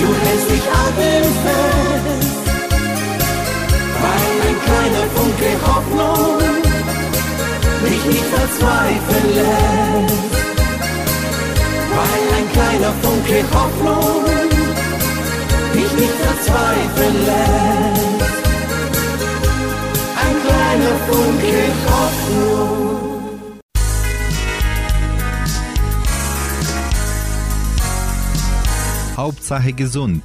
[0.00, 2.30] du hältst dich an ihm fest.
[4.02, 6.38] Weil ein kleiner Funke Hoffnung
[7.84, 10.61] dich nicht verzweifeln lässt.
[11.96, 14.24] Weil ein kleiner Funke Hoffnung
[15.74, 18.42] dich nicht verzweifeln lässt.
[20.24, 23.12] Ein kleiner Funke Hoffnung.
[29.16, 30.22] Hauptsache gesund.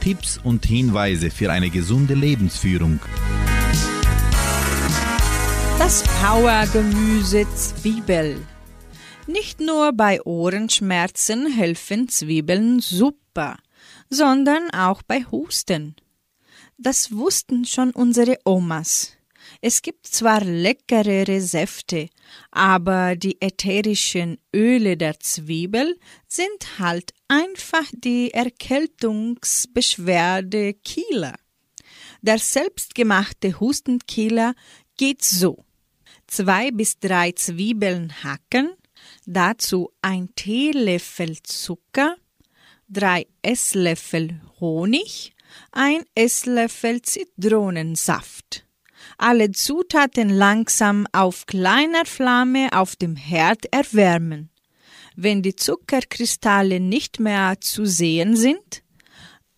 [0.00, 2.98] Tipps und Hinweise für eine gesunde Lebensführung.
[5.78, 8.36] Das Powergemüse Zwiebel.
[9.26, 13.58] Nicht nur bei Ohrenschmerzen helfen Zwiebeln super,
[14.10, 15.94] sondern auch bei Husten.
[16.76, 19.12] Das wussten schon unsere Omas.
[19.60, 22.08] Es gibt zwar leckere Säfte,
[22.50, 31.36] aber die ätherischen Öle der Zwiebel sind halt einfach die Erkältungsbeschwerde Kieler.
[32.22, 34.54] Der selbstgemachte Hustenkieler
[34.96, 35.64] geht so.
[36.26, 38.72] Zwei bis drei Zwiebeln hacken,
[39.26, 42.16] dazu ein Teelöffel Zucker,
[42.88, 45.32] drei Esslöffel Honig,
[45.70, 48.66] ein Esslöffel Zitronensaft.
[49.18, 54.50] Alle Zutaten langsam auf kleiner Flamme auf dem Herd erwärmen.
[55.16, 58.82] Wenn die Zuckerkristalle nicht mehr zu sehen sind,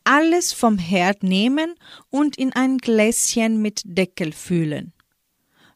[0.02, 1.74] alles vom Herd nehmen
[2.10, 4.92] und in ein Gläschen mit Deckel füllen.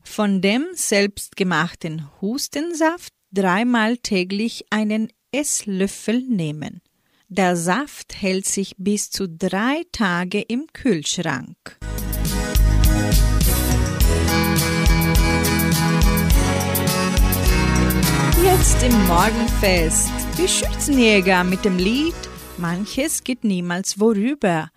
[0.02, 6.80] Von dem selbstgemachten Hustensaft dreimal täglich einen Esslöffel nehmen.
[7.28, 11.78] Der Saft hält sich bis zu drei Tage im Kühlschrank.
[18.42, 22.14] Jetzt im Morgenfest die Schützenjäger mit dem Lied
[22.58, 24.70] Manches geht niemals vorüber.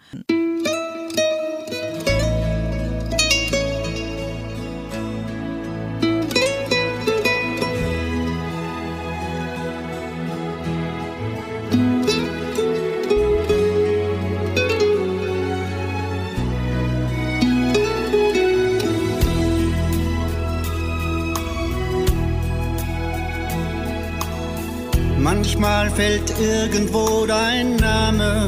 [26.02, 28.48] Fällt irgendwo dein Name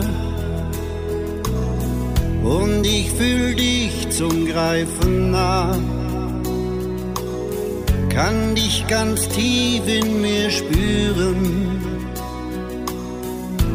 [2.44, 5.76] und ich fühl dich zum Greifen nah.
[8.10, 11.42] Kann dich ganz tief in mir spüren,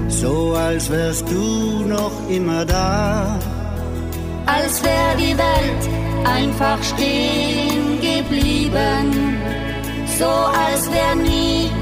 [0.08, 3.38] so als wärst du noch immer da.
[4.46, 5.84] Als wär die Welt
[6.24, 9.06] einfach stehen geblieben,
[10.18, 10.32] so
[10.66, 11.77] als wär nie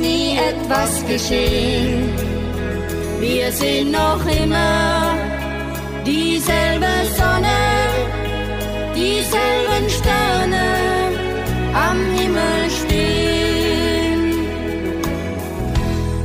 [0.00, 2.10] nie etwas geschehen.
[3.20, 5.14] Wir sehen noch immer
[6.04, 7.60] dieselbe Sonne,
[8.94, 10.66] dieselben Sterne
[11.88, 14.22] am Himmel stehen.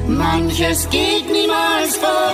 [0.08, 2.28] Manches geht niemals vorüber,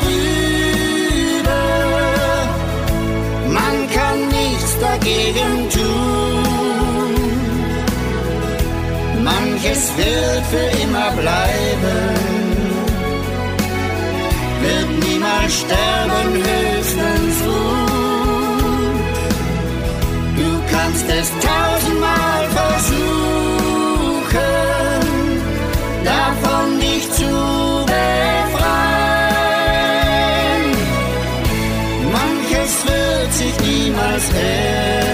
[3.49, 5.69] man kann nichts dagegen
[9.64, 12.16] Manches wird für immer bleiben,
[14.61, 18.99] wird niemals sterben, höchstens ruhen.
[20.36, 23.07] Du kannst es tausendmal versuchen,
[26.03, 27.32] davon nicht zu
[27.86, 28.74] befreien.
[32.11, 35.12] Manches wird sich niemals ändern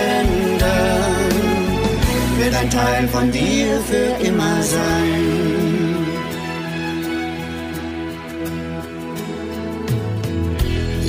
[2.56, 5.98] ein Teil von dir für immer sein.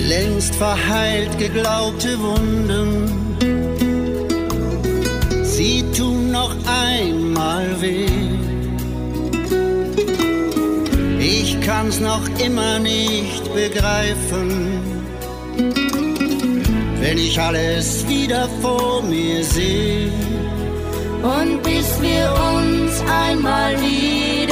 [0.08, 3.06] Längst verheilt geglaubte Wunden,
[5.44, 8.06] sie tun noch einmal weh.
[11.20, 14.80] Ich kann's noch immer nicht begreifen,
[17.00, 20.10] wenn ich alles wieder vor mir sehe.
[21.22, 24.48] Und bis wir uns einmal wiederfinden,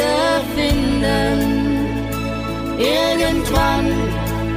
[2.79, 3.87] irgendwann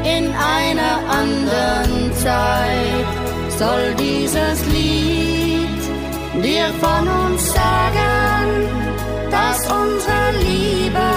[0.03, 3.05] in einer anderen Zeit,
[3.57, 5.81] soll dieses Lied
[6.43, 8.67] dir von uns sagen,
[9.29, 11.09] dass unsere Liebe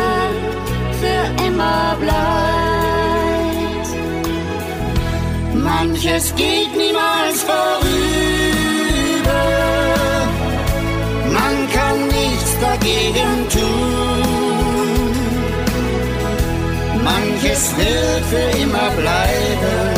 [1.00, 2.44] für immer bleibt.
[5.54, 8.13] Manches geht niemals vorüber,
[12.84, 14.22] dagegen tun.
[17.02, 19.94] Manches wird für immer bleiben,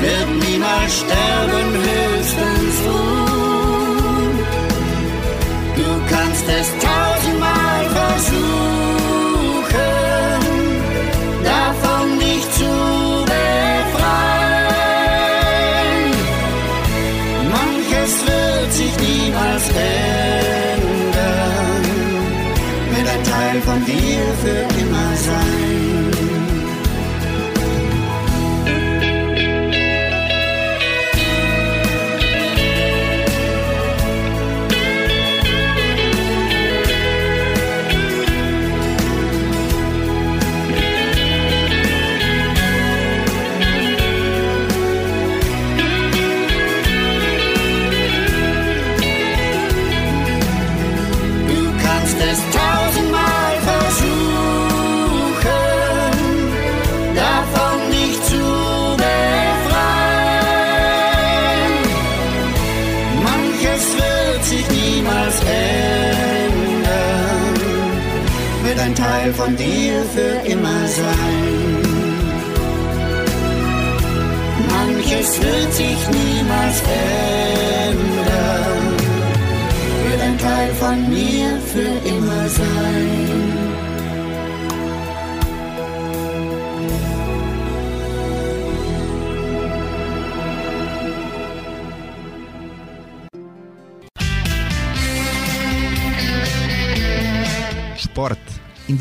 [0.00, 4.38] wird niemals sterben, höchstens ruhen.
[5.76, 7.33] Du kannst es tausendmal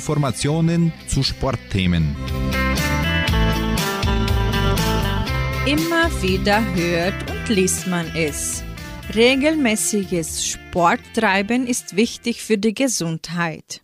[0.04, 2.14] Informationen zu Sportthemen.
[5.66, 8.64] Immer wieder hört und liest man es.
[9.16, 13.82] Regelmäßiges Sporttreiben ist wichtig für die Gesundheit.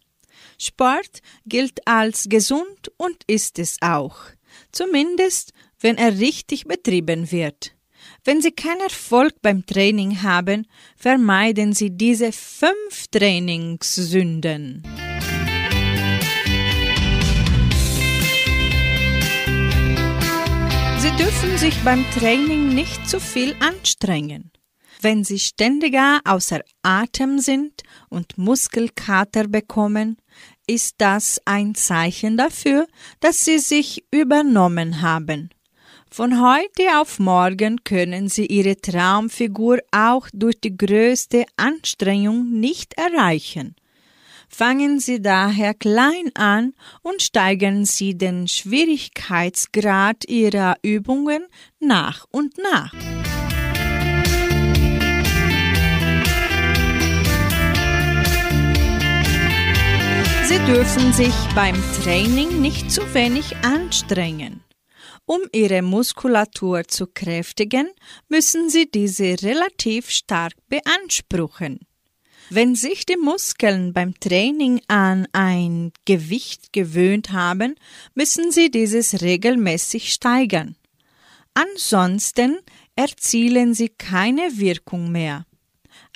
[0.57, 4.17] Sport gilt als gesund und ist es auch.
[4.73, 7.75] Zumindest, wenn er richtig betrieben wird.
[8.25, 10.67] Wenn Sie keinen Erfolg beim Training haben,
[10.97, 14.83] vermeiden Sie diese fünf Trainingssünden.
[21.19, 24.51] Dürfen sich beim Training nicht zu viel anstrengen.
[25.01, 30.15] Wenn Sie ständiger außer Atem sind und Muskelkater bekommen,
[30.65, 32.87] ist das ein Zeichen dafür,
[33.19, 35.49] dass Sie sich übernommen haben.
[36.09, 43.75] Von heute auf morgen können Sie Ihre Traumfigur auch durch die größte Anstrengung nicht erreichen.
[44.49, 51.45] Fangen Sie daher klein an und steigern Sie den Schwierigkeitsgrad Ihrer Übungen
[51.79, 52.93] nach und nach.
[60.49, 64.63] Sie dürfen sich beim Training nicht zu wenig anstrengen.
[65.25, 67.87] Um Ihre Muskulatur zu kräftigen,
[68.29, 71.81] müssen Sie diese relativ stark beanspruchen.
[72.51, 77.75] Wenn sich die Muskeln beim Training an ein Gewicht gewöhnt haben,
[78.15, 80.75] müssen Sie dieses regelmäßig steigern.
[81.53, 82.57] Ansonsten
[82.95, 85.45] erzielen Sie keine Wirkung mehr.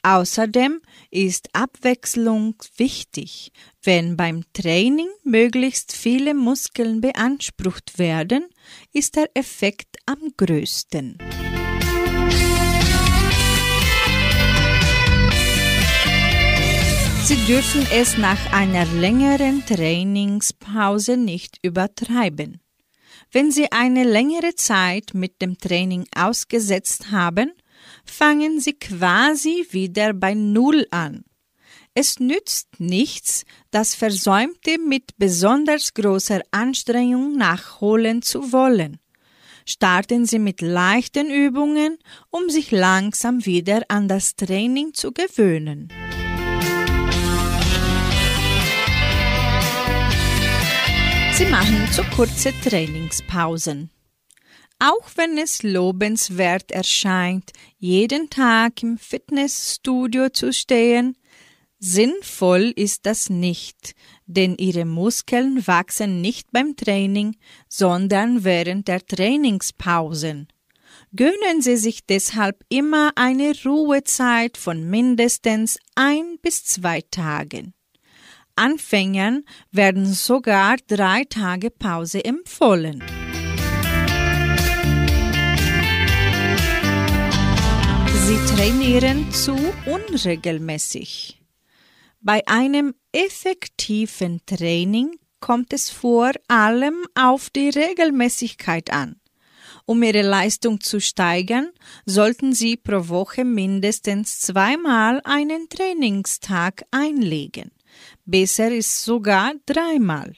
[0.02, 0.82] Außerdem
[1.12, 3.52] ist Abwechslung wichtig.
[3.84, 8.46] Wenn beim Training möglichst viele Muskeln beansprucht werden,
[8.92, 11.20] ist der Effekt am größten.
[17.26, 22.60] Sie dürfen es nach einer längeren Trainingspause nicht übertreiben.
[23.32, 27.54] Wenn Sie eine längere Zeit mit dem Training ausgesetzt haben,
[28.04, 31.24] fangen sie quasi wieder bei Null an.
[31.94, 39.00] Es nützt nichts, das Versäumte mit besonders großer Anstrengung nachholen zu wollen.
[39.66, 41.98] Starten Sie mit leichten Übungen,
[42.32, 45.88] um sich langsam wieder an das Training zu gewöhnen.
[51.36, 53.90] Sie machen zu kurze Trainingspausen.
[54.78, 61.18] Auch wenn es lobenswert erscheint, jeden Tag im Fitnessstudio zu stehen,
[61.80, 63.96] sinnvoll ist das nicht,
[64.28, 67.36] denn ihre Muskeln wachsen nicht beim Training,
[67.68, 70.50] sondern während der Trainingspausen.
[71.16, 77.74] Gönnen Sie sich deshalb immer eine Ruhezeit von mindestens ein bis zwei Tagen.
[78.56, 83.04] Anfängern werden sogar drei Tage Pause empfohlen.
[88.26, 89.54] Sie trainieren zu
[89.86, 91.42] unregelmäßig.
[92.22, 99.18] Bei einem effektiven Training kommt es vor allem auf die Regelmäßigkeit an.
[99.86, 101.70] Um ihre Leistung zu steigern,
[102.06, 107.73] sollten Sie pro Woche mindestens zweimal einen Trainingstag einlegen.
[108.26, 110.34] Besser ist sogar dreimal.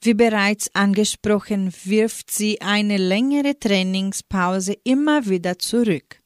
[0.00, 6.22] Wie bereits angesprochen, wirft sie eine längere Trainingspause immer wieder zurück.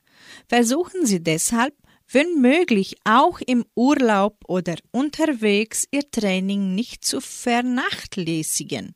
[0.49, 1.75] Versuchen Sie deshalb,
[2.13, 8.95] wenn möglich auch im Urlaub oder unterwegs Ihr Training nicht zu vernachlässigen.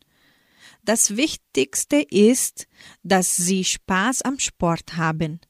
[0.85, 2.67] Das Wichtigste ist,
[3.03, 5.41] dass Sie Spaß am Sport haben,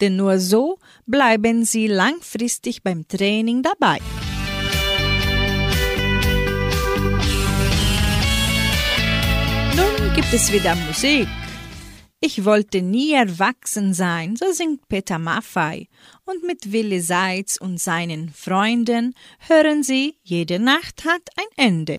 [0.00, 3.98] denn nur so bleiben Sie langfristig beim Training dabei.
[10.14, 11.26] Gibt es wieder Musik.
[12.20, 15.88] Ich wollte nie erwachsen sein, so singt Peter Maffei.
[16.24, 21.96] Und mit Willi Seitz und seinen Freunden hören Sie, jede Nacht hat ein Ende.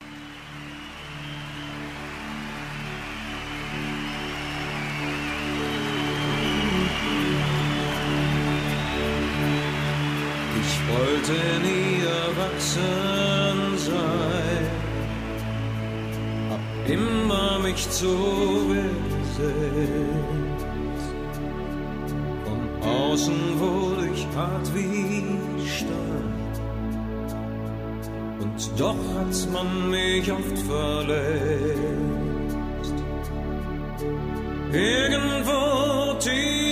[10.61, 13.04] Ich wollte nie erwachsen
[16.87, 18.15] immer mich zu
[18.67, 19.45] besetzt.
[22.45, 26.23] Von außen wurde ich hart wie Stahl.
[28.39, 31.85] Und doch hat man mich oft verletzt.
[34.71, 36.64] Irgendwo tief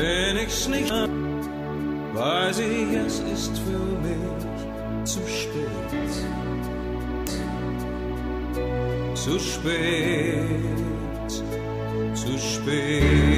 [0.00, 0.90] wenn ich's nicht,
[2.14, 5.66] weiß ich, es ist für mich zu spät.
[9.14, 10.48] Zu spät,
[12.14, 13.29] zu spät.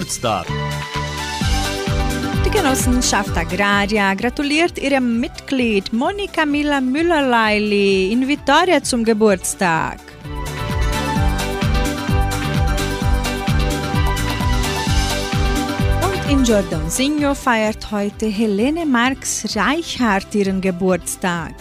[0.00, 0.46] Geburtstag.
[2.46, 9.98] Die Genossenschaft Agraria gratuliert ihrem Mitglied Monika Miller Müller-Leili in Vitoria zum Geburtstag.
[16.02, 21.52] Und in Giordonsigno feiert heute Helene Marx Reichhardt ihren Geburtstag.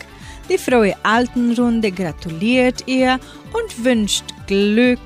[0.49, 3.19] Die frohe Altenrunde gratuliert ihr
[3.51, 4.99] und wünscht Glück,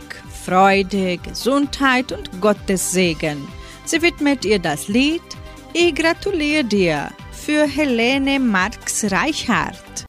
[0.45, 3.47] Freude, Gesundheit und Gottes Segen.
[3.85, 5.21] Sie widmet ihr das Lied
[5.73, 10.02] Ich gratuliere dir für Helene Marx Reichhardt.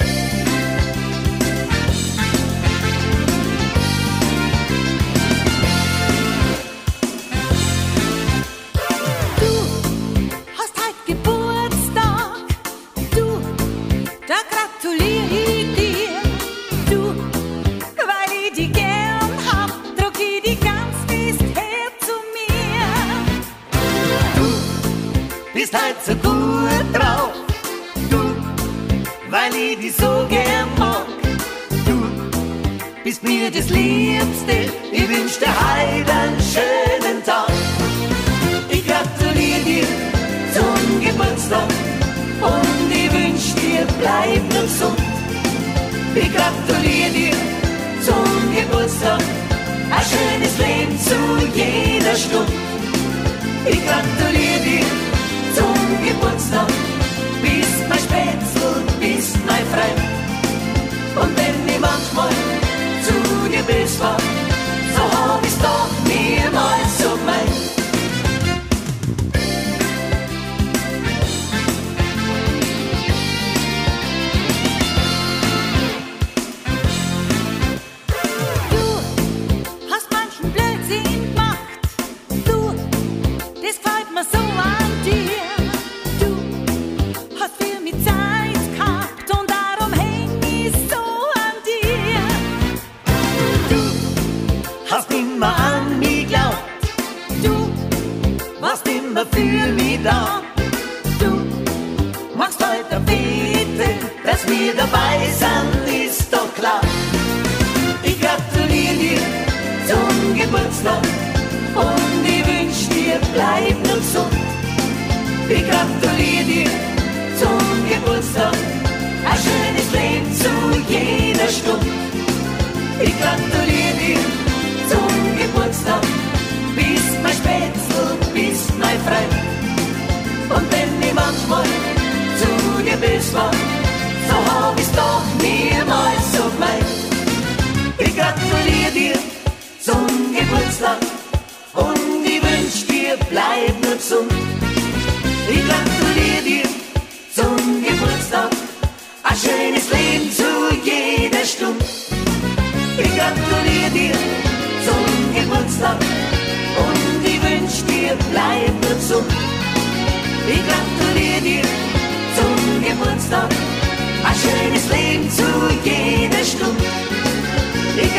[29.98, 31.06] So gern mag.
[31.86, 31.96] Du
[33.02, 34.56] bist mir das Liebste.
[34.92, 37.52] Ich wünsch dir heute einen schönen Tag.
[38.68, 39.86] Ich gratuliere dir
[40.54, 41.68] zum Geburtstag
[42.40, 44.98] und ich wünsch dir bleib nur gesund.
[46.14, 47.36] Ich gratuliere dir
[48.06, 49.22] zum Geburtstag.
[49.90, 51.18] Ein schönes Leben zu
[51.54, 52.52] jeder Stunde.
[53.66, 54.86] Ich gratuliere dir
[55.54, 56.73] zum Geburtstag.
[63.94, 64.33] Zu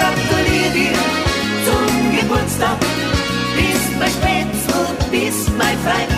[0.05, 0.97] gratuliere dir
[1.65, 1.85] zum
[2.15, 2.79] Geburtstag,
[3.55, 6.13] bist mein Spätzl, bist mein Freund.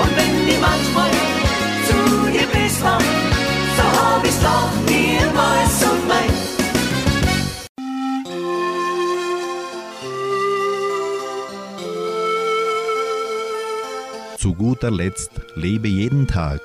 [0.00, 1.10] Und wenn ich manchmal
[1.86, 2.48] zu dir
[2.82, 3.00] war,
[3.76, 6.40] so hab ich's doch niemals so gemeint.
[14.38, 16.60] Zu guter Letzt lebe jeden Tag.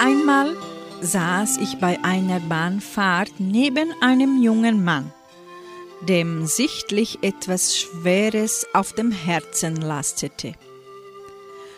[0.00, 0.56] Einmal
[1.02, 5.12] saß ich bei einer Bahnfahrt neben einem jungen Mann,
[6.02, 10.54] dem sichtlich etwas Schweres auf dem Herzen lastete.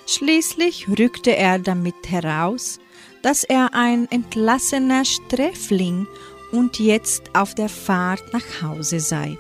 [0.06, 2.78] Schließlich rückte er damit heraus,
[3.22, 6.06] dass er ein entlassener Sträfling
[6.52, 9.38] und jetzt auf der Fahrt nach Hause sei.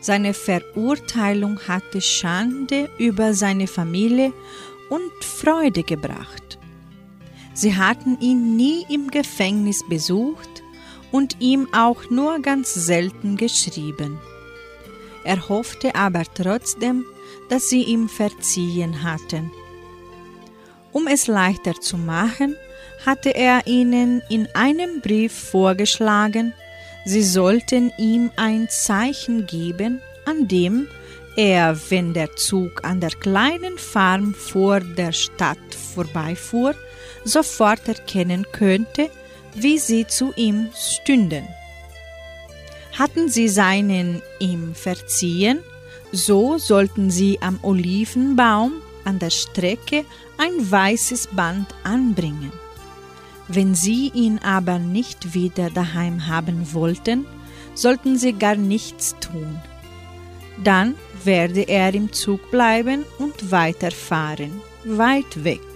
[0.00, 4.32] Seine Verurteilung hatte Schande über seine Familie
[4.88, 6.59] und Freude gebracht.
[7.52, 10.62] Sie hatten ihn nie im Gefängnis besucht
[11.10, 14.18] und ihm auch nur ganz selten geschrieben.
[15.24, 17.04] Er hoffte aber trotzdem,
[17.48, 19.50] dass sie ihm verziehen hatten.
[20.92, 22.56] Um es leichter zu machen,
[23.04, 26.52] hatte er ihnen in einem Brief vorgeschlagen,
[27.04, 30.88] sie sollten ihm ein Zeichen geben, an dem
[31.36, 35.58] er, wenn der Zug an der kleinen Farm vor der Stadt
[35.94, 36.74] vorbeifuhr,
[37.24, 39.10] sofort erkennen könnte,
[39.54, 41.46] wie sie zu ihm stünden.
[42.98, 45.60] Hatten sie seinen ihm verziehen,
[46.12, 48.72] so sollten sie am Olivenbaum
[49.04, 50.04] an der Strecke
[50.38, 52.52] ein weißes Band anbringen.
[53.48, 57.26] Wenn sie ihn aber nicht wieder daheim haben wollten,
[57.74, 59.60] sollten sie gar nichts tun.
[60.62, 60.94] Dann
[61.24, 65.69] werde er im Zug bleiben und weiterfahren, weit weg.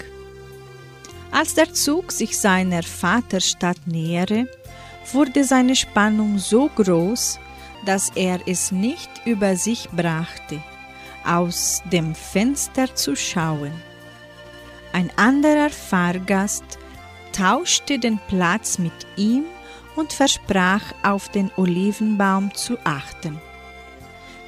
[1.35, 4.47] Als der Zug sich seiner Vaterstadt nähere,
[5.12, 7.41] wurde seine Spannung so groß,
[7.85, 10.62] dass er es nicht über sich brachte,
[11.26, 13.72] aus dem Fenster zu schauen.
[14.93, 16.78] Ein anderer Fahrgast
[17.32, 19.43] tauschte den Platz mit ihm
[19.97, 23.41] und versprach, auf den Olivenbaum zu achten.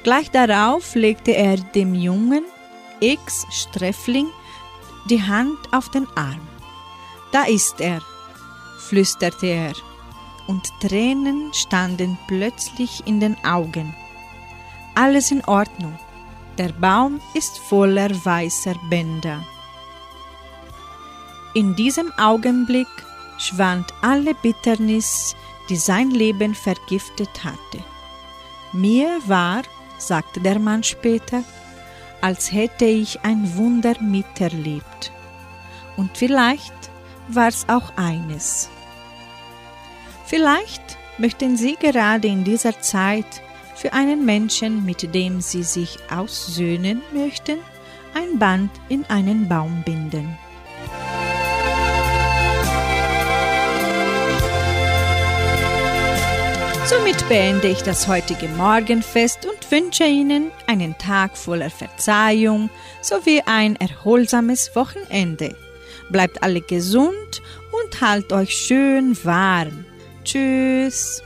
[0.03, 2.45] Gleich darauf legte er dem jungen
[3.01, 4.27] Ex-Sträfling
[5.09, 6.56] die Hand auf den Arm.
[7.31, 8.01] Da ist er,
[8.79, 9.73] flüsterte er,
[10.47, 13.93] und Tränen standen plötzlich in den Augen.
[14.95, 15.97] Alles in Ordnung,
[16.57, 19.45] der Baum ist voller weißer Bänder.
[21.53, 22.87] In diesem Augenblick
[23.37, 25.35] schwand alle Bitternis,
[25.69, 27.83] die sein Leben vergiftet hatte.
[28.73, 29.63] Mir war,
[29.97, 31.43] sagte der Mann später,
[32.21, 35.11] als hätte ich ein Wunder miterlebt.
[35.95, 36.73] Und vielleicht
[37.27, 38.69] war es auch eines.
[40.25, 43.41] Vielleicht möchten Sie gerade in dieser Zeit
[43.75, 47.59] für einen Menschen, mit dem Sie sich aussöhnen möchten,
[48.13, 50.37] ein Band in einen Baum binden.
[56.85, 62.69] Somit beende ich das heutige Morgenfest und wünsche Ihnen einen Tag voller Verzeihung
[63.01, 65.53] sowie ein erholsames Wochenende.
[66.09, 67.41] Bleibt alle gesund
[67.71, 69.85] und halt euch schön warm.
[70.23, 71.23] Tschüss.